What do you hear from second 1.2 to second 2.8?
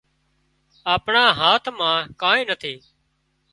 هاٿ مان ڪانئين نٿي